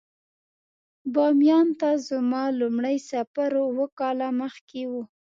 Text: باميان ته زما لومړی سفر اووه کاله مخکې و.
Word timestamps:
باميان 1.13 1.67
ته 1.79 1.89
زما 2.09 2.43
لومړی 2.59 2.97
سفر 3.11 3.51
اووه 3.65 3.87
کاله 3.99 4.27
مخکې 4.41 4.81
و. 4.91 4.93